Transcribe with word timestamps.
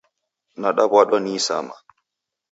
Nadaw'adwa 0.59 1.17
ni 1.21 1.31
isama 1.37 1.75